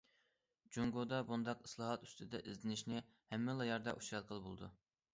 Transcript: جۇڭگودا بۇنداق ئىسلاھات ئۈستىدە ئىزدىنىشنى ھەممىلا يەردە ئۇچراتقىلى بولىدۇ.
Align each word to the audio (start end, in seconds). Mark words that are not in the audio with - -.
جۇڭگودا 0.77 1.19
بۇنداق 1.33 1.61
ئىسلاھات 1.69 2.09
ئۈستىدە 2.09 2.41
ئىزدىنىشنى 2.49 3.07
ھەممىلا 3.37 3.71
يەردە 3.73 3.99
ئۇچراتقىلى 4.03 4.47
بولىدۇ. 4.51 4.77